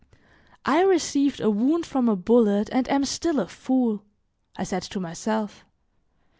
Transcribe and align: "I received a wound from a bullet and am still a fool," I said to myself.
"I 0.65 0.81
received 0.81 1.39
a 1.41 1.51
wound 1.51 1.85
from 1.85 2.09
a 2.09 2.15
bullet 2.15 2.69
and 2.71 2.89
am 2.89 3.05
still 3.05 3.39
a 3.39 3.47
fool," 3.47 4.01
I 4.57 4.63
said 4.63 4.81
to 4.81 4.99
myself. 4.99 5.63